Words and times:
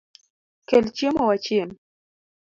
Kel 0.67 0.85
chiemo 0.95 1.23
wachiem 1.29 1.69